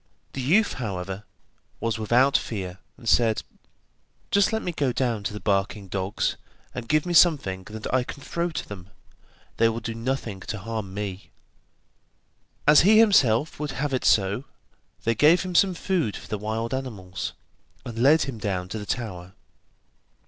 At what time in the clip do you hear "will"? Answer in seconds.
9.69-9.79